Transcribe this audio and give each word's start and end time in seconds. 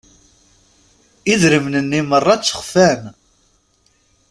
Idrimen-nni 1.33 2.01
merra 2.09 2.35
ttexfan. 2.37 3.01